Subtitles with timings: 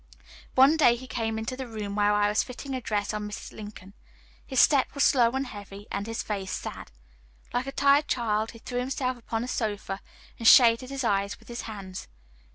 [0.55, 3.53] One day he came into the room where I was fitting a dress on Mrs.
[3.53, 3.93] Lincoln.
[4.43, 6.91] His step was slow and heavy, and his face sad.
[7.53, 10.01] Like a tired child he threw himself upon a sofa,
[10.39, 12.07] and shaded his eyes with his hands.